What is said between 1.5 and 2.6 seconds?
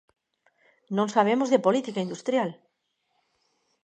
de política industrial!